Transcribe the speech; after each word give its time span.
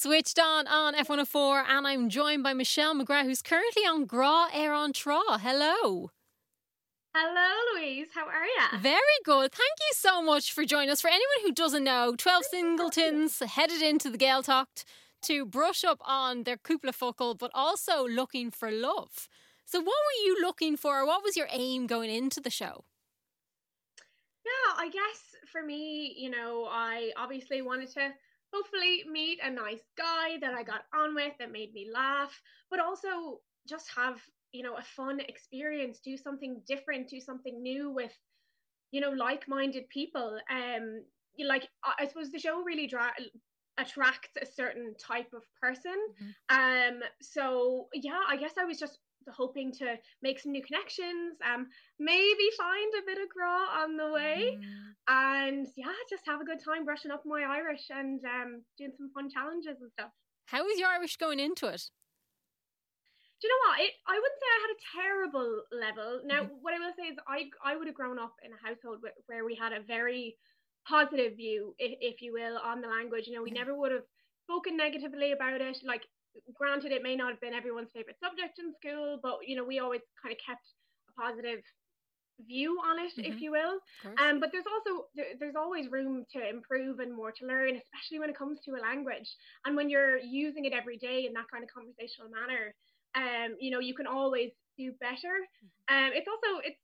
Switched 0.00 0.38
on 0.38 0.68
on 0.68 0.94
F104, 0.94 1.64
and 1.68 1.84
I'm 1.84 2.08
joined 2.08 2.44
by 2.44 2.52
Michelle 2.52 2.94
McGrath, 2.94 3.24
who's 3.24 3.42
currently 3.42 3.82
on 3.82 4.06
Grá 4.06 4.46
ar 4.54 4.72
an 4.72 4.92
Trá. 4.92 5.40
Hello. 5.40 6.12
Hello, 7.12 7.50
Louise. 7.74 8.06
How 8.14 8.28
are 8.28 8.44
you? 8.44 8.78
Very 8.78 9.00
good. 9.24 9.50
Thank 9.50 9.76
you 9.80 9.94
so 9.94 10.22
much 10.22 10.52
for 10.52 10.64
joining 10.64 10.90
us. 10.90 11.00
For 11.00 11.08
anyone 11.08 11.40
who 11.42 11.50
doesn't 11.50 11.82
know, 11.82 12.14
12 12.16 12.44
singletons 12.44 13.40
headed 13.40 13.82
into 13.82 14.08
the 14.08 14.18
Gaeltacht 14.18 14.84
to 15.22 15.44
brush 15.44 15.82
up 15.82 16.00
on 16.06 16.44
their 16.44 16.56
Cúpla 16.56 16.94
Focal, 16.94 17.34
but 17.34 17.50
also 17.52 18.06
looking 18.06 18.52
for 18.52 18.70
love. 18.70 19.28
So, 19.64 19.80
what 19.80 19.86
were 19.88 20.24
you 20.24 20.40
looking 20.40 20.76
for? 20.76 21.04
What 21.04 21.24
was 21.24 21.36
your 21.36 21.48
aim 21.50 21.88
going 21.88 22.10
into 22.10 22.40
the 22.40 22.50
show? 22.50 22.84
Yeah, 24.46 24.76
I 24.76 24.90
guess 24.90 25.34
for 25.50 25.64
me, 25.64 26.14
you 26.16 26.30
know, 26.30 26.68
I 26.70 27.10
obviously 27.16 27.62
wanted 27.62 27.90
to 27.94 28.12
hopefully 28.52 29.04
meet 29.10 29.38
a 29.42 29.50
nice 29.50 29.82
guy 29.96 30.38
that 30.40 30.54
I 30.54 30.62
got 30.62 30.82
on 30.94 31.14
with 31.14 31.32
that 31.38 31.52
made 31.52 31.72
me 31.72 31.88
laugh, 31.92 32.40
but 32.70 32.80
also 32.80 33.40
just 33.68 33.86
have, 33.94 34.20
you 34.52 34.62
know, 34.62 34.76
a 34.76 34.82
fun 34.82 35.20
experience, 35.20 36.00
do 36.04 36.16
something 36.16 36.62
different, 36.66 37.08
do 37.08 37.20
something 37.20 37.62
new 37.62 37.90
with, 37.90 38.12
you 38.90 39.00
know, 39.00 39.10
like-minded 39.10 39.88
people. 39.90 40.38
Um, 40.50 41.04
you 41.34 41.46
like 41.46 41.68
I 41.84 42.06
suppose 42.06 42.30
the 42.30 42.38
show 42.38 42.62
really 42.62 42.86
dra- 42.86 43.12
attracts 43.78 44.30
a 44.42 44.46
certain 44.46 44.94
type 44.98 45.32
of 45.32 45.42
person. 45.60 45.94
Mm-hmm. 46.50 46.94
Um, 46.96 47.00
so 47.22 47.88
yeah, 47.94 48.20
I 48.28 48.36
guess 48.36 48.54
I 48.58 48.64
was 48.64 48.78
just 48.78 48.98
hoping 49.36 49.72
to 49.72 49.96
make 50.22 50.40
some 50.40 50.52
new 50.52 50.62
connections, 50.62 51.36
um, 51.44 51.66
maybe 51.98 52.46
find 52.56 52.92
a 52.98 53.06
bit 53.06 53.18
of 53.18 53.28
gra 53.28 53.82
on 53.82 53.96
the 53.96 54.10
way, 54.12 54.58
mm. 54.58 54.62
and 55.08 55.66
yeah, 55.76 55.92
just 56.10 56.26
have 56.26 56.40
a 56.40 56.44
good 56.44 56.62
time 56.64 56.84
brushing 56.84 57.10
up 57.10 57.22
my 57.24 57.42
Irish 57.42 57.86
and 57.90 58.20
um, 58.24 58.62
doing 58.76 58.92
some 58.96 59.10
fun 59.14 59.30
challenges 59.30 59.80
and 59.80 59.90
stuff. 59.92 60.10
How 60.46 60.64
was 60.64 60.78
your 60.78 60.88
Irish 60.88 61.16
going 61.16 61.40
into 61.40 61.66
it? 61.66 61.82
Do 63.40 63.46
you 63.46 63.54
know 63.54 63.70
what? 63.70 63.80
It, 63.80 63.92
I 64.08 64.14
wouldn't 64.18 64.40
say 64.40 64.50
I 64.50 64.64
had 64.66 64.74
a 64.74 64.84
terrible 64.98 65.50
level. 65.70 66.20
Now, 66.26 66.42
mm-hmm. 66.42 66.58
what 66.60 66.74
I 66.74 66.78
will 66.78 66.96
say 66.98 67.06
is, 67.06 67.18
I 67.28 67.46
I 67.62 67.76
would 67.76 67.86
have 67.86 67.94
grown 67.94 68.18
up 68.18 68.34
in 68.42 68.50
a 68.50 68.62
household 68.66 68.98
where 69.26 69.44
we 69.44 69.54
had 69.54 69.72
a 69.72 69.86
very 69.86 70.36
positive 70.88 71.36
view, 71.36 71.74
if, 71.78 71.98
if 72.00 72.22
you 72.22 72.32
will, 72.32 72.58
on 72.58 72.80
the 72.80 72.88
language. 72.88 73.26
You 73.26 73.34
know, 73.34 73.42
we 73.42 73.52
never 73.52 73.76
would 73.76 73.92
have 73.92 74.02
spoken 74.42 74.76
negatively 74.76 75.32
about 75.32 75.60
it. 75.60 75.78
Like 75.84 76.02
granted 76.54 76.92
it 76.92 77.02
may 77.02 77.16
not 77.16 77.30
have 77.30 77.40
been 77.40 77.54
everyone's 77.54 77.90
favorite 77.92 78.16
subject 78.22 78.58
in 78.58 78.72
school 78.74 79.18
but 79.22 79.38
you 79.46 79.56
know 79.56 79.64
we 79.64 79.78
always 79.78 80.00
kind 80.22 80.32
of 80.32 80.38
kept 80.44 80.64
a 81.08 81.20
positive 81.20 81.60
view 82.46 82.78
on 82.86 82.98
it 82.98 83.10
mm-hmm. 83.18 83.32
if 83.32 83.40
you 83.40 83.50
will 83.50 83.80
um 84.22 84.38
but 84.38 84.50
there's 84.52 84.68
also 84.70 85.06
there, 85.16 85.34
there's 85.40 85.56
always 85.56 85.90
room 85.90 86.24
to 86.30 86.38
improve 86.48 87.00
and 87.00 87.14
more 87.14 87.32
to 87.32 87.46
learn 87.46 87.74
especially 87.74 88.18
when 88.18 88.30
it 88.30 88.38
comes 88.38 88.58
to 88.64 88.72
a 88.72 88.80
language 88.80 89.26
and 89.64 89.74
when 89.74 89.90
you're 89.90 90.18
using 90.18 90.64
it 90.64 90.72
every 90.72 90.96
day 90.96 91.26
in 91.26 91.32
that 91.32 91.46
kind 91.50 91.64
of 91.64 91.70
conversational 91.70 92.30
manner 92.30 92.74
um 93.16 93.56
you 93.58 93.70
know 93.70 93.80
you 93.80 93.94
can 93.94 94.06
always 94.06 94.50
do 94.76 94.92
better 95.00 95.34
mm-hmm. 95.58 95.90
um 95.90 96.10
it's 96.14 96.28
also 96.28 96.60
it's 96.62 96.78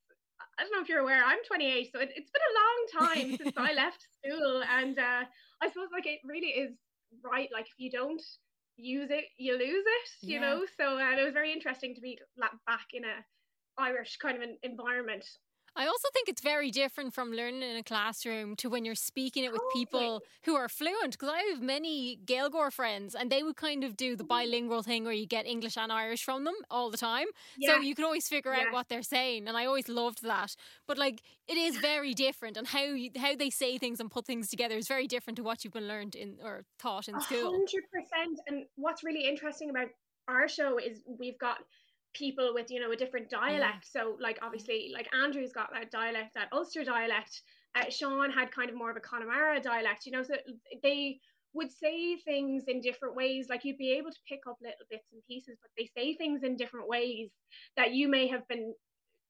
I 0.59 0.63
don't 0.63 0.73
know 0.73 0.83
if 0.83 0.89
you're 0.89 1.01
aware, 1.01 1.23
I'm 1.25 1.43
28, 1.47 1.91
so 1.93 1.99
it, 1.99 2.11
has 2.15 2.31
been 2.31 2.47
a 2.47 2.59
long 2.63 3.09
time 3.09 3.37
since 3.37 3.57
I 3.57 3.73
left 3.75 4.07
school. 4.19 4.63
And 4.63 4.99
uh, 4.99 5.25
I 5.61 5.69
suppose 5.69 5.89
like 5.93 6.07
it 6.07 6.21
really 6.25 6.55
is 6.55 6.73
right. 7.23 7.49
Like 7.53 7.67
if 7.67 7.79
you 7.79 7.91
don't 7.91 8.23
use 8.77 9.11
it, 9.11 9.25
you 9.39 9.53
lose 9.53 9.85
it, 9.87 10.27
you 10.27 10.35
yeah. 10.35 10.41
know. 10.41 10.65
So 10.77 10.99
um, 10.99 11.19
it 11.19 11.25
was 11.25 11.33
very 11.33 11.53
interesting 11.53 11.95
to 11.95 12.01
be 12.01 12.19
back 12.67 12.87
in 12.93 13.05
a 13.05 13.25
Irish 13.79 14.17
kind 14.19 14.37
of 14.37 14.43
an 14.43 14.57
environment 14.63 15.25
I 15.77 15.87
also 15.87 16.09
think 16.13 16.29
it's 16.29 16.41
very 16.41 16.71
different 16.71 17.15
from 17.15 17.33
learning 17.33 17.63
in 17.63 17.77
a 17.77 17.83
classroom 17.83 18.55
to 18.57 18.69
when 18.69 18.85
you're 18.85 18.95
speaking 18.95 19.45
it 19.45 19.53
with 19.53 19.63
people 19.73 20.23
who 20.45 20.55
are 20.55 20.69
fluent. 20.69 21.13
Because 21.13 21.31
I 21.31 21.41
have 21.53 21.61
many 21.61 22.19
Gaeilgeoir 22.25 22.73
friends, 22.73 23.15
and 23.15 23.31
they 23.31 23.43
would 23.43 23.57
kind 23.57 23.83
of 23.83 23.97
do 23.97 24.15
the 24.15 24.23
mm-hmm. 24.23 24.29
bilingual 24.29 24.83
thing 24.83 25.05
where 25.05 25.13
you 25.13 25.27
get 25.27 25.47
English 25.47 25.77
and 25.77 25.91
Irish 25.91 26.25
from 26.25 26.45
them 26.45 26.55
all 26.71 26.91
the 26.91 26.97
time. 26.97 27.27
Yeah. 27.59 27.75
So 27.75 27.81
you 27.81 27.95
can 27.95 28.05
always 28.05 28.29
figure 28.29 28.53
yeah. 28.53 28.67
out 28.69 28.73
what 28.73 28.89
they're 28.89 29.03
saying, 29.03 29.49
and 29.49 29.57
I 29.57 29.67
always 29.67 29.89
loved 29.89 30.23
that. 30.23 30.55
But 30.87 30.99
like, 30.99 31.23
it 31.49 31.57
is 31.57 31.77
very 31.93 32.15
different, 32.15 32.57
and 32.57 32.67
how 32.67 32.85
you, 32.85 33.11
how 33.17 33.35
they 33.35 33.51
say 33.51 33.79
things 33.79 33.99
and 34.01 34.11
put 34.11 34.27
things 34.27 34.49
together 34.49 34.77
is 34.77 34.87
very 34.87 35.09
different 35.09 35.37
to 35.39 35.43
what 35.43 35.65
you've 35.65 35.73
been 35.73 35.89
learned 35.89 36.15
in 36.15 36.37
or 36.43 36.65
taught 36.79 37.09
in 37.09 37.21
school. 37.21 37.51
Hundred 37.51 37.85
percent. 37.93 38.39
And 38.47 38.65
what's 38.77 39.03
really 39.03 39.27
interesting 39.29 39.71
about 39.71 39.89
our 40.29 40.49
show 40.49 40.79
is 40.79 41.03
we've 41.07 41.39
got 41.39 41.59
people 42.15 42.53
with 42.55 42.71
you 42.71 42.81
know 42.81 42.93
a 42.93 42.97
different 42.97 43.29
dialect. 43.29 43.87
Yeah. 43.95 44.03
so 44.03 44.17
like 44.21 44.39
obviously 44.43 44.93
like 44.95 45.09
andrew's 45.15 45.53
got 45.53 45.71
that 45.73 45.91
dialect 45.91 46.35
that 46.35 46.49
ulster 46.53 46.85
dialect. 46.85 47.43
Uh, 47.77 47.91
sean 47.91 48.31
had 48.31 48.53
kind 48.53 48.71
of 48.71 48.77
more 48.77 48.91
of 48.91 48.97
a 48.97 49.01
connemara 49.01 49.61
dialect 49.61 50.07
you 50.07 50.13
know 50.13 50.23
so 50.23 50.35
they 50.85 51.19
would 51.55 51.71
say 51.71 52.17
things 52.17 52.65
in 52.67 52.81
different 52.81 53.15
ways. 53.15 53.47
Like 53.49 53.65
you'd 53.65 53.79
be 53.79 53.93
able 53.93 54.11
to 54.11 54.19
pick 54.29 54.41
up 54.49 54.59
little 54.61 54.87
bits 54.91 55.07
and 55.13 55.23
pieces 55.27 55.57
but 55.63 55.71
they 55.79 55.89
say 55.97 56.17
things 56.17 56.43
in 56.43 56.57
different 56.57 56.89
ways 56.89 57.31
that 57.77 57.95
you 57.95 58.09
may 58.09 58.27
have 58.27 58.47
been 58.49 58.75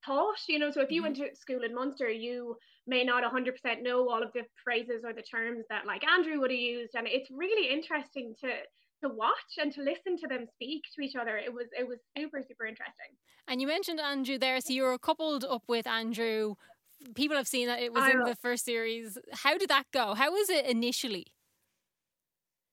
taught 0.05 0.39
you 0.49 0.59
know. 0.59 0.71
So 0.71 0.81
if 0.81 0.91
you 0.91 1.03
mm-hmm. 1.03 1.21
went 1.21 1.35
to 1.35 1.37
school 1.37 1.63
in 1.63 1.75
munster 1.75 2.09
you 2.09 2.57
may 2.87 3.05
not 3.05 3.23
100% 3.23 3.83
know 3.83 4.09
all 4.09 4.23
of 4.23 4.33
the 4.33 4.43
phrases 4.63 5.05
or 5.05 5.13
the 5.13 5.23
terms 5.23 5.65
that 5.71 5.87
like 5.87 6.03
andrew 6.05 6.41
would 6.41 6.51
have 6.51 6.59
used. 6.59 6.95
And 6.95 7.07
it's 7.07 7.31
really 7.31 7.73
interesting 7.73 8.35
to 8.41 8.49
to 9.03 9.09
watch 9.09 9.59
and 9.59 9.73
to 9.73 9.83
listen 9.83 10.17
to 10.19 10.29
them 10.29 10.47
speak 10.55 10.83
to 10.95 11.03
each 11.03 11.17
other. 11.17 11.37
It 11.37 11.53
was 11.53 11.67
it 11.79 11.87
was 11.87 11.99
super 12.17 12.41
super 12.47 12.67
interesting. 12.67 13.17
And 13.47 13.61
you 13.61 13.67
mentioned 13.67 14.01
Andrew 14.01 14.39
there, 14.39 14.61
so 14.61 14.73
you 14.73 14.85
were 14.85 14.99
coupled 14.99 15.45
up 15.45 15.65
with 15.69 15.87
Andrew. 15.87 16.55
People 17.15 17.37
have 17.37 17.49
seen 17.49 17.67
that 17.67 17.83
it 17.83 17.93
was 17.93 18.05
I 18.05 18.13
in 18.13 18.21
know. 18.21 18.27
the 18.27 18.37
first 18.37 18.65
series. 18.65 19.19
How 19.33 19.59
did 19.59 19.69
that 19.69 19.85
go? 19.93 20.15
How 20.15 20.33
was 20.33 20.49
it 20.49 20.65
initially? 20.67 21.27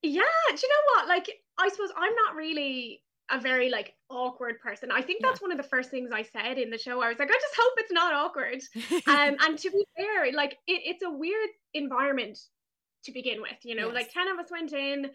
Yeah, 0.02 0.22
do 0.50 0.56
you 0.62 0.70
know 0.70 0.96
what? 0.96 1.08
Like, 1.08 1.30
I 1.60 1.70
suppose 1.70 1.90
I'm 1.96 2.14
not 2.26 2.36
really 2.36 3.04
a 3.30 3.40
very 3.40 3.70
like 3.70 3.94
awkward 4.10 4.60
person. 4.60 4.90
I 4.92 5.02
think 5.02 5.22
that's 5.22 5.42
yeah. 5.42 5.48
one 5.48 5.52
of 5.52 5.58
the 5.58 5.68
first 5.70 5.90
things 5.90 6.12
I 6.14 6.24
said 6.24 6.58
in 6.58 6.70
the 6.70 6.78
show. 6.78 7.02
I 7.02 7.10
was 7.10 7.20
like, 7.20 7.30
I 7.30 7.34
just 7.34 7.56
hope 7.58 7.74
it's 7.78 7.92
not 7.92 8.14
awkward. 8.14 8.62
um, 9.08 9.38
and 9.42 9.58
to 9.58 9.72
be 9.72 9.86
fair, 9.96 10.32
like 10.34 10.54
it, 10.68 10.82
it's 10.86 11.04
a 11.04 11.12
weird 11.12 11.50
environment 11.74 12.40
to 13.06 13.12
begin 13.12 13.42
with. 13.42 13.58
You 13.64 13.76
know, 13.76 13.88
yes. 13.88 13.96
like 13.96 14.14
ten 14.14 14.28
of 14.28 14.40
us 14.40 14.52
went 14.52 14.74
in 14.74 15.12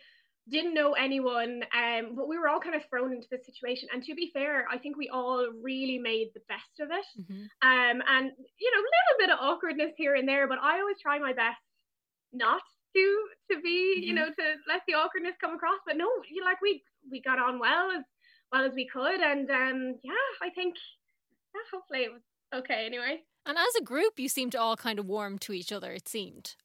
didn't 0.48 0.74
know 0.74 0.92
anyone, 0.92 1.62
um, 1.74 2.14
but 2.14 2.28
we 2.28 2.38
were 2.38 2.48
all 2.48 2.60
kind 2.60 2.74
of 2.74 2.82
thrown 2.88 3.12
into 3.12 3.26
the 3.30 3.38
situation. 3.44 3.88
And 3.92 4.02
to 4.04 4.14
be 4.14 4.30
fair, 4.32 4.66
I 4.70 4.78
think 4.78 4.96
we 4.96 5.08
all 5.08 5.46
really 5.62 5.98
made 5.98 6.28
the 6.34 6.42
best 6.48 6.78
of 6.80 6.88
it. 6.90 7.06
Mm-hmm. 7.20 7.44
Um, 7.66 8.02
and 8.06 8.30
you 8.58 8.70
know, 8.72 8.80
a 8.80 8.90
little 8.94 9.18
bit 9.18 9.30
of 9.30 9.38
awkwardness 9.40 9.92
here 9.96 10.14
and 10.14 10.28
there, 10.28 10.46
but 10.46 10.58
I 10.62 10.80
always 10.80 10.96
try 11.02 11.18
my 11.18 11.32
best 11.32 11.58
not 12.32 12.62
to 12.94 13.24
to 13.50 13.60
be, 13.60 13.96
mm-hmm. 13.98 14.08
you 14.08 14.14
know, 14.14 14.26
to 14.26 14.44
let 14.68 14.82
the 14.86 14.94
awkwardness 14.94 15.34
come 15.40 15.54
across. 15.54 15.80
But 15.86 15.96
no, 15.96 16.08
you 16.30 16.44
like 16.44 16.60
we 16.62 16.82
we 17.10 17.20
got 17.20 17.38
on 17.38 17.58
well 17.58 17.90
as 17.90 18.04
well 18.52 18.64
as 18.64 18.72
we 18.74 18.86
could, 18.86 19.20
and 19.20 19.50
um, 19.50 19.94
yeah, 20.04 20.26
I 20.42 20.50
think 20.50 20.74
yeah, 21.54 21.62
hopefully 21.72 22.04
it 22.04 22.12
was 22.12 22.22
okay 22.54 22.86
anyway. 22.86 23.22
And 23.44 23.58
as 23.58 23.74
a 23.78 23.84
group, 23.84 24.18
you 24.18 24.28
seemed 24.28 24.52
to 24.52 24.60
all 24.60 24.76
kind 24.76 24.98
of 24.98 25.06
warm 25.06 25.38
to 25.40 25.52
each 25.52 25.72
other. 25.72 25.92
It 25.92 26.08
seemed. 26.08 26.56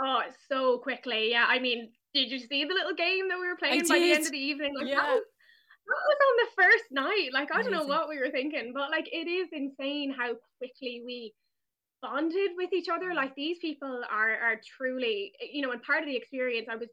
Oh, 0.00 0.22
so 0.48 0.78
quickly. 0.78 1.30
Yeah, 1.30 1.46
I 1.48 1.58
mean, 1.60 1.92
did 2.14 2.30
you 2.30 2.38
see 2.38 2.64
the 2.64 2.74
little 2.74 2.94
game 2.94 3.28
that 3.28 3.38
we 3.38 3.46
were 3.46 3.56
playing 3.56 3.82
by 3.88 3.98
the 3.98 4.12
end 4.12 4.24
of 4.24 4.30
the 4.30 4.38
evening? 4.38 4.74
Like, 4.76 4.86
yeah. 4.86 5.02
that, 5.02 5.10
was, 5.10 5.24
that 5.86 6.02
was 6.06 6.20
on 6.22 6.36
the 6.38 6.62
first 6.62 6.84
night. 6.92 7.30
Like, 7.32 7.48
I 7.52 7.62
don't 7.62 7.72
know 7.72 7.84
what 7.84 8.08
we 8.08 8.18
were 8.18 8.30
thinking, 8.30 8.72
but 8.72 8.90
like, 8.90 9.08
it 9.10 9.28
is 9.28 9.48
insane 9.52 10.14
how 10.16 10.34
quickly 10.58 11.02
we 11.04 11.34
bonded 12.00 12.52
with 12.56 12.72
each 12.72 12.88
other. 12.88 13.12
Like, 13.14 13.34
these 13.34 13.58
people 13.60 14.02
are 14.10 14.30
are 14.30 14.60
truly, 14.78 15.32
you 15.52 15.62
know, 15.62 15.72
and 15.72 15.82
part 15.82 16.02
of 16.02 16.06
the 16.06 16.16
experience, 16.16 16.68
I 16.70 16.76
was 16.76 16.88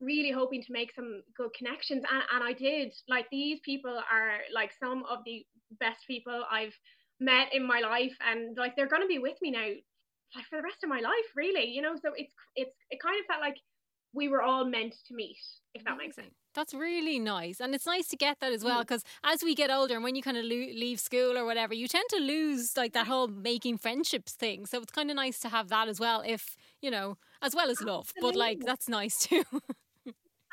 really 0.00 0.30
hoping 0.30 0.62
to 0.62 0.72
make 0.72 0.94
some 0.94 1.22
good 1.36 1.50
connections, 1.56 2.04
and 2.10 2.22
and 2.34 2.44
I 2.44 2.52
did. 2.52 2.92
Like, 3.08 3.26
these 3.32 3.60
people 3.64 3.96
are 3.96 4.38
like 4.54 4.70
some 4.78 5.02
of 5.10 5.20
the 5.24 5.44
best 5.80 6.00
people 6.06 6.44
I've 6.52 6.76
met 7.20 7.54
in 7.54 7.66
my 7.66 7.80
life, 7.80 8.14
and 8.20 8.56
like 8.56 8.76
they're 8.76 8.86
gonna 8.86 9.06
be 9.06 9.18
with 9.18 9.40
me 9.40 9.50
now 9.50 9.68
like 10.36 10.44
for 10.44 10.56
the 10.56 10.62
rest 10.62 10.84
of 10.84 10.90
my 10.90 11.00
life 11.00 11.28
really 11.34 11.64
you 11.64 11.80
know 11.80 11.94
so 11.96 12.12
it's 12.14 12.34
it's 12.54 12.76
it 12.90 13.00
kind 13.00 13.16
of 13.18 13.24
felt 13.24 13.40
like 13.40 13.56
we 14.12 14.28
were 14.28 14.42
all 14.42 14.64
meant 14.64 14.94
to 15.06 15.14
meet, 15.14 15.38
if 15.74 15.84
that 15.84 15.96
makes 15.96 16.16
sense. 16.16 16.34
That's 16.54 16.74
really 16.74 17.18
nice. 17.18 17.60
And 17.60 17.74
it's 17.74 17.86
nice 17.86 18.08
to 18.08 18.16
get 18.16 18.40
that 18.40 18.52
as 18.52 18.64
well 18.64 18.80
because 18.80 19.04
mm. 19.04 19.32
as 19.32 19.42
we 19.42 19.54
get 19.54 19.70
older 19.70 19.94
and 19.94 20.02
when 20.02 20.16
you 20.16 20.22
kind 20.22 20.36
of 20.36 20.44
lo- 20.44 20.50
leave 20.50 20.98
school 20.98 21.38
or 21.38 21.44
whatever, 21.44 21.74
you 21.74 21.86
tend 21.86 22.08
to 22.10 22.18
lose 22.18 22.76
like 22.76 22.94
that 22.94 23.06
whole 23.06 23.28
making 23.28 23.78
friendships 23.78 24.32
thing. 24.32 24.66
So 24.66 24.80
it's 24.80 24.90
kind 24.90 25.10
of 25.10 25.16
nice 25.16 25.38
to 25.40 25.48
have 25.48 25.68
that 25.68 25.88
as 25.88 26.00
well, 26.00 26.22
if, 26.26 26.56
you 26.80 26.90
know, 26.90 27.16
as 27.42 27.54
well 27.54 27.70
as 27.70 27.80
love. 27.80 28.12
But 28.20 28.34
like, 28.34 28.64
that's 28.64 28.88
nice 28.88 29.18
too. 29.18 29.44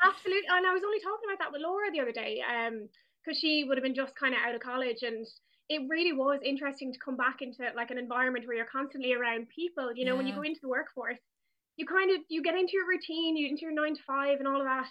Absolutely. 0.04 0.48
And 0.48 0.66
I 0.66 0.72
was 0.72 0.82
only 0.84 1.00
talking 1.00 1.28
about 1.28 1.38
that 1.40 1.52
with 1.52 1.62
Laura 1.62 1.90
the 1.90 2.00
other 2.00 2.12
day 2.12 2.42
because 3.24 3.36
um, 3.36 3.40
she 3.40 3.64
would 3.66 3.76
have 3.76 3.82
been 3.82 3.94
just 3.94 4.14
kind 4.14 4.34
of 4.34 4.40
out 4.46 4.54
of 4.54 4.60
college 4.60 5.02
and 5.02 5.26
it 5.68 5.82
really 5.88 6.12
was 6.12 6.38
interesting 6.44 6.92
to 6.92 6.98
come 6.98 7.16
back 7.16 7.38
into 7.40 7.58
like 7.74 7.90
an 7.90 7.98
environment 7.98 8.46
where 8.46 8.56
you're 8.56 8.66
constantly 8.66 9.14
around 9.14 9.48
people. 9.48 9.90
You 9.94 10.04
know, 10.04 10.12
yeah. 10.12 10.18
when 10.18 10.26
you 10.26 10.34
go 10.34 10.42
into 10.42 10.60
the 10.62 10.68
workforce, 10.68 11.18
you 11.76 11.86
kind 11.86 12.10
of 12.10 12.18
you 12.28 12.42
get 12.42 12.54
into 12.54 12.72
your 12.72 12.88
routine, 12.88 13.36
you 13.36 13.48
into 13.48 13.62
your 13.62 13.72
nine 13.72 13.94
to 13.94 14.02
five 14.06 14.38
and 14.38 14.48
all 14.48 14.60
of 14.60 14.66
that. 14.66 14.88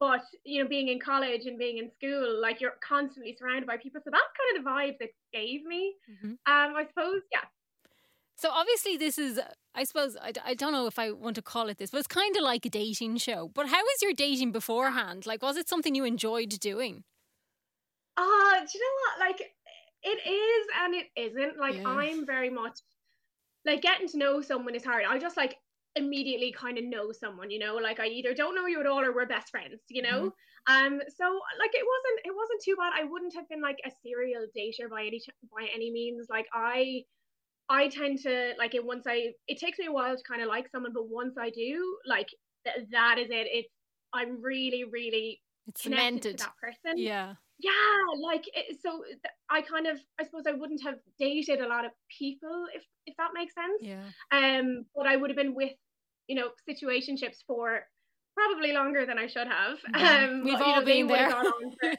But 0.00 0.22
you 0.44 0.62
know, 0.62 0.68
being 0.68 0.88
in 0.88 1.00
college 1.00 1.46
and 1.46 1.58
being 1.58 1.78
in 1.78 1.90
school, 1.90 2.40
like 2.40 2.60
you're 2.60 2.74
constantly 2.86 3.36
surrounded 3.38 3.66
by 3.66 3.76
people. 3.76 4.00
So 4.04 4.10
that's 4.10 4.22
kind 4.38 4.58
of 4.58 4.64
the 4.64 4.70
vibe 4.70 4.98
that 5.00 5.10
gave 5.32 5.64
me. 5.64 5.94
Mm-hmm. 6.10 6.30
Um, 6.30 6.76
I 6.76 6.84
suppose, 6.88 7.22
yeah. 7.32 7.46
So 8.36 8.50
obviously, 8.50 8.96
this 8.96 9.18
is 9.18 9.40
I 9.74 9.84
suppose 9.84 10.16
I, 10.20 10.32
I 10.44 10.54
don't 10.54 10.72
know 10.72 10.86
if 10.86 10.98
I 10.98 11.10
want 11.10 11.34
to 11.36 11.42
call 11.42 11.68
it 11.68 11.78
this, 11.78 11.90
but 11.90 11.98
it's 11.98 12.06
kind 12.06 12.36
of 12.36 12.42
like 12.42 12.64
a 12.64 12.70
dating 12.70 13.16
show. 13.16 13.50
But 13.52 13.66
how 13.66 13.80
was 13.80 13.96
your 14.02 14.12
dating 14.12 14.52
beforehand? 14.52 15.26
Like, 15.26 15.42
was 15.42 15.56
it 15.56 15.68
something 15.68 15.94
you 15.94 16.04
enjoyed 16.04 16.50
doing? 16.60 17.02
Ah, 18.16 18.22
uh, 18.22 18.60
do 18.60 18.78
you 18.78 18.80
know 18.80 19.24
what? 19.24 19.28
Like, 19.28 19.40
it 20.02 20.28
is 20.28 20.66
and 20.80 20.94
it 20.94 21.06
isn't. 21.16 21.58
Like. 21.58 21.84
I'm 21.84 22.24
very 22.24 22.50
much 22.50 22.78
like 23.68 23.82
getting 23.82 24.08
to 24.08 24.18
know 24.18 24.40
someone 24.40 24.74
is 24.74 24.84
hard. 24.84 25.04
I 25.08 25.18
just 25.18 25.36
like 25.36 25.56
immediately 25.98 26.52
kind 26.52 26.78
of 26.78 26.84
know 26.84 27.12
someone, 27.12 27.50
you 27.50 27.58
know, 27.58 27.76
like 27.76 28.00
I 28.00 28.06
either 28.06 28.34
don't 28.34 28.54
know 28.54 28.66
you 28.66 28.80
at 28.80 28.86
all 28.86 29.00
or 29.00 29.14
we're 29.14 29.26
best 29.26 29.50
friends, 29.50 29.80
you 29.88 30.02
know. 30.02 30.30
Mm-hmm. 30.30 30.36
Um, 30.68 31.00
so 31.16 31.24
like 31.58 31.70
it 31.72 31.84
wasn't 31.84 32.20
it 32.24 32.34
wasn't 32.34 32.62
too 32.64 32.76
bad. 32.76 32.92
I 32.94 33.04
wouldn't 33.04 33.34
have 33.34 33.48
been 33.48 33.62
like 33.62 33.78
a 33.86 33.90
serial 34.02 34.46
dater 34.56 34.90
by 34.90 35.02
any 35.02 35.20
by 35.50 35.66
any 35.74 35.90
means. 35.90 36.26
Like 36.28 36.46
I 36.52 37.02
I 37.68 37.88
tend 37.88 38.18
to 38.20 38.52
like 38.58 38.74
it 38.74 38.84
once 38.84 39.04
I 39.06 39.32
it 39.46 39.58
takes 39.58 39.78
me 39.78 39.86
a 39.86 39.92
while 39.92 40.16
to 40.16 40.22
kind 40.28 40.42
of 40.42 40.48
like 40.48 40.68
someone, 40.70 40.92
but 40.94 41.08
once 41.08 41.36
I 41.38 41.50
do, 41.50 41.96
like 42.06 42.28
th- 42.64 42.86
that 42.92 43.18
is 43.18 43.28
it. 43.30 43.46
It's 43.50 43.72
I'm 44.12 44.42
really 44.42 44.84
really 44.84 45.40
it's 45.66 45.82
cemented 45.82 46.38
to 46.38 46.44
that 46.44 46.54
person. 46.60 46.98
Yeah. 46.98 47.34
Yeah, 47.60 47.72
like 48.22 48.44
it, 48.54 48.78
so 48.80 49.02
I 49.50 49.62
kind 49.62 49.88
of 49.88 49.98
I 50.20 50.24
suppose 50.24 50.44
I 50.46 50.52
wouldn't 50.52 50.82
have 50.84 50.94
dated 51.18 51.60
a 51.60 51.66
lot 51.66 51.84
of 51.84 51.90
people 52.16 52.66
if 52.72 52.84
if 53.06 53.16
that 53.16 53.30
makes 53.34 53.52
sense. 53.54 53.82
Yeah. 53.82 54.04
Um, 54.30 54.84
but 54.94 55.06
I 55.06 55.16
would 55.16 55.30
have 55.30 55.36
been 55.36 55.56
with 55.56 55.72
you 56.28 56.36
know 56.36 56.50
situationships 56.68 57.38
for 57.46 57.82
probably 58.38 58.72
longer 58.72 59.04
than 59.04 59.18
I 59.18 59.26
should 59.26 59.48
have. 59.48 59.78
Um, 59.94 60.44
We've 60.44 60.58
but, 60.58 60.66
all 60.66 60.80
know, 60.80 60.86
been 60.86 61.06
there. 61.08 61.30
For, 61.30 61.94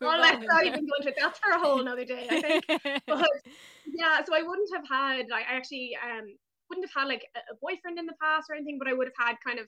well, 0.00 0.20
let's 0.20 0.46
not 0.46 0.64
even 0.64 0.86
go 0.86 0.92
into 1.00 1.12
that's 1.18 1.38
for 1.40 1.50
a 1.50 1.58
whole 1.58 1.80
another 1.80 2.04
day, 2.04 2.28
I 2.30 2.40
think. 2.40 2.64
but 3.06 3.26
yeah, 3.86 4.22
so 4.24 4.34
I 4.34 4.42
wouldn't 4.42 4.70
have 4.74 4.84
had 4.88 5.26
like 5.30 5.46
I 5.50 5.56
actually 5.56 5.96
um 6.02 6.26
wouldn't 6.68 6.88
have 6.88 7.02
had 7.02 7.08
like 7.08 7.26
a 7.34 7.54
boyfriend 7.60 7.98
in 7.98 8.06
the 8.06 8.14
past 8.22 8.48
or 8.48 8.54
anything, 8.54 8.78
but 8.78 8.88
I 8.88 8.92
would 8.92 9.08
have 9.08 9.26
had 9.26 9.36
kind 9.44 9.58
of 9.58 9.66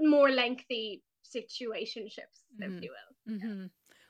more 0.00 0.30
lengthy 0.30 1.02
situationships, 1.24 2.44
mm-hmm. 2.60 2.76
if 2.76 2.82
you 2.82 2.90
will. 2.90 3.34
Mm-hmm. 3.34 3.66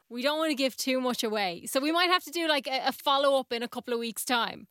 We 0.09 0.23
don't 0.23 0.39
want 0.39 0.51
to 0.51 0.57
give 0.57 0.77
too 0.77 1.01
much 1.01 1.23
away, 1.23 1.67
so 1.67 1.81
we 1.81 1.93
might 1.93 2.11
have 2.11 2.25
to 2.25 2.31
do 2.31 2.49
like 2.49 2.67
a, 2.67 2.89
a 2.89 2.93
follow 2.93 3.39
up 3.39 3.53
in 3.53 3.63
a 3.63 3.69
couple 3.69 3.95
of 3.95 4.01
weeks' 4.01 4.25
time. 4.25 4.67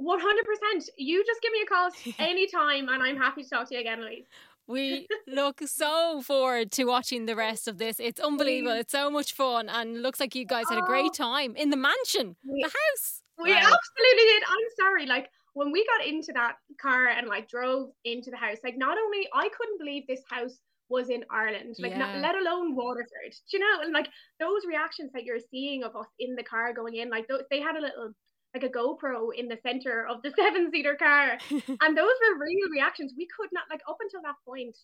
100%. 0.00 0.88
You 0.96 1.24
just 1.24 1.42
give 1.42 1.52
me 1.52 1.62
a 1.62 1.66
call 1.66 1.90
anytime 2.18 2.88
and 2.88 3.02
I'm 3.02 3.16
happy 3.16 3.42
to 3.42 3.48
talk 3.48 3.68
to 3.68 3.74
you 3.74 3.80
again, 3.80 4.00
Elise. 4.00 4.26
We 4.66 5.06
look 5.26 5.60
so 5.66 6.22
forward 6.22 6.70
to 6.72 6.84
watching 6.84 7.26
the 7.26 7.36
rest 7.36 7.68
of 7.68 7.78
this. 7.78 8.00
It's 8.00 8.20
unbelievable. 8.20 8.74
It's 8.74 8.92
so 8.92 9.10
much 9.10 9.32
fun 9.32 9.68
and 9.68 10.02
looks 10.02 10.20
like 10.20 10.34
you 10.34 10.46
guys 10.46 10.64
had 10.68 10.78
a 10.78 10.86
great 10.86 11.10
oh. 11.10 11.12
time 11.12 11.54
in 11.56 11.70
the 11.70 11.76
mansion, 11.76 12.36
we, 12.44 12.62
the 12.62 12.68
house. 12.68 13.22
We 13.42 13.50
wow. 13.50 13.58
absolutely 13.58 14.24
did. 14.24 14.42
I'm 14.48 14.68
sorry. 14.76 15.06
Like 15.06 15.28
when 15.54 15.70
we 15.70 15.86
got 15.86 16.06
into 16.06 16.32
that 16.34 16.56
car 16.80 17.08
and 17.08 17.28
like 17.28 17.48
drove 17.48 17.90
into 18.04 18.30
the 18.30 18.36
house, 18.36 18.58
like 18.64 18.76
not 18.76 18.96
only 18.98 19.28
I 19.34 19.48
couldn't 19.56 19.78
believe 19.78 20.06
this 20.06 20.22
house 20.30 20.58
was 20.88 21.08
in 21.08 21.24
Ireland, 21.30 21.76
like 21.78 21.92
yeah. 21.92 21.98
not, 21.98 22.18
let 22.18 22.34
alone 22.34 22.74
Waterford. 22.74 23.32
Do 23.50 23.56
you 23.56 23.58
know? 23.58 23.82
And 23.82 23.92
like 23.92 24.08
those 24.40 24.62
reactions 24.66 25.12
that 25.12 25.24
you're 25.24 25.38
seeing 25.50 25.82
of 25.82 25.96
us 25.96 26.06
in 26.18 26.36
the 26.36 26.42
car 26.42 26.72
going 26.72 26.96
in, 26.96 27.10
like 27.10 27.26
those, 27.28 27.42
they 27.50 27.60
had 27.60 27.76
a 27.76 27.80
little 27.80 28.12
like 28.54 28.62
a 28.62 28.68
GoPro 28.68 29.28
in 29.36 29.48
the 29.48 29.58
center 29.62 30.06
of 30.06 30.22
the 30.22 30.32
seven 30.38 30.70
seater 30.70 30.94
car. 30.94 31.38
and 31.50 31.96
those 31.96 32.16
were 32.22 32.38
real 32.38 32.70
reactions. 32.70 33.12
We 33.16 33.28
could 33.36 33.50
not, 33.52 33.64
like, 33.70 33.80
up 33.88 33.98
until 34.00 34.22
that 34.22 34.36
point, 34.46 34.76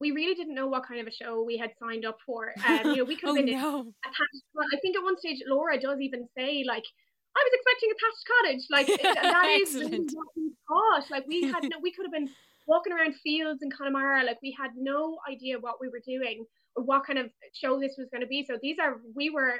we 0.00 0.10
really 0.10 0.34
didn't 0.34 0.54
know 0.54 0.66
what 0.66 0.86
kind 0.86 1.00
of 1.00 1.06
a 1.06 1.10
show 1.10 1.42
we 1.42 1.56
had 1.56 1.70
signed 1.80 2.04
up 2.04 2.18
for. 2.26 2.52
Um, 2.66 2.90
you 2.90 2.96
know, 2.96 3.04
we 3.04 3.16
could 3.16 3.28
have 3.28 3.38
oh, 3.38 3.42
been 3.42 3.52
no. 3.52 3.80
attached. 4.04 4.44
Well, 4.54 4.66
I 4.72 4.78
think 4.80 4.96
at 4.96 5.02
one 5.02 5.18
stage, 5.18 5.38
Laura 5.46 5.80
does 5.80 6.00
even 6.00 6.28
say, 6.36 6.64
like, 6.66 6.84
I 7.36 7.42
was 7.42 7.52
expecting 7.54 7.90
a 7.90 7.96
thatched 7.98 8.26
cottage. 8.30 8.64
Like, 8.70 8.86
that 9.32 9.58
is 9.62 9.74
what 10.14 10.26
we 10.36 10.52
thought. 10.68 11.10
Like, 11.10 11.26
we 11.26 11.42
had 11.42 11.62
no, 11.64 11.78
we 11.82 11.92
could 11.92 12.06
have 12.06 12.12
been 12.12 12.30
walking 12.66 12.92
around 12.92 13.14
fields 13.22 13.60
in 13.62 13.70
Connemara. 13.70 14.24
Like, 14.24 14.38
we 14.42 14.56
had 14.58 14.70
no 14.76 15.18
idea 15.30 15.58
what 15.58 15.76
we 15.80 15.88
were 15.88 16.00
doing 16.06 16.44
or 16.76 16.84
what 16.84 17.06
kind 17.06 17.18
of 17.18 17.30
show 17.52 17.80
this 17.80 17.96
was 17.98 18.08
going 18.12 18.20
to 18.20 18.26
be. 18.26 18.44
So 18.48 18.58
these 18.62 18.76
are, 18.80 18.96
we 19.14 19.30
were 19.30 19.58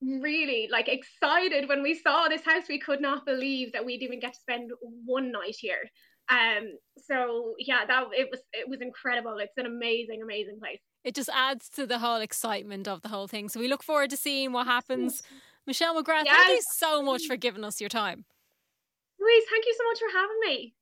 really 0.00 0.68
like 0.70 0.88
excited 0.88 1.68
when 1.68 1.82
we 1.82 1.94
saw 1.94 2.28
this 2.28 2.44
house. 2.44 2.64
We 2.68 2.78
could 2.78 3.00
not 3.00 3.26
believe 3.26 3.72
that 3.72 3.84
we'd 3.84 4.02
even 4.02 4.20
get 4.20 4.34
to 4.34 4.40
spend 4.40 4.70
one 5.04 5.32
night 5.32 5.56
here. 5.58 5.82
Um, 6.28 6.72
so 6.98 7.54
yeah, 7.58 7.84
that 7.86 8.04
it 8.12 8.28
was 8.30 8.40
it 8.52 8.68
was 8.68 8.80
incredible. 8.80 9.36
It's 9.38 9.56
an 9.56 9.66
amazing, 9.66 10.22
amazing 10.22 10.58
place. 10.60 10.80
It 11.04 11.14
just 11.14 11.30
adds 11.32 11.68
to 11.70 11.86
the 11.86 11.98
whole 11.98 12.20
excitement 12.20 12.88
of 12.88 13.02
the 13.02 13.08
whole 13.08 13.28
thing. 13.28 13.48
So 13.48 13.60
we 13.60 13.68
look 13.68 13.82
forward 13.82 14.10
to 14.10 14.16
seeing 14.16 14.52
what 14.52 14.66
happens. 14.66 15.22
Michelle 15.66 16.00
McGrath, 16.00 16.24
yes. 16.24 16.36
thank 16.36 16.56
you 16.56 16.62
so 16.62 17.02
much 17.02 17.26
for 17.26 17.36
giving 17.36 17.64
us 17.64 17.80
your 17.80 17.88
time. 17.88 18.24
Louise, 19.20 19.44
thank 19.50 19.66
you 19.66 19.74
so 19.76 19.84
much 19.84 19.98
for 19.98 20.18
having 20.18 20.36
me. 20.46 20.74